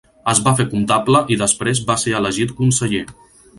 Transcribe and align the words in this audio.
Es 0.31 0.39
va 0.45 0.53
fer 0.59 0.65
comptable 0.71 1.21
i 1.35 1.37
després 1.43 1.83
va 1.91 1.99
ser 2.05 2.17
elegit 2.23 2.57
conseller. 2.65 3.07